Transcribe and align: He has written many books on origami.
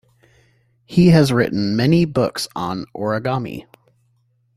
He 0.87 1.09
has 1.09 1.31
written 1.31 1.75
many 1.75 2.05
books 2.05 2.47
on 2.55 2.85
origami. 2.97 3.67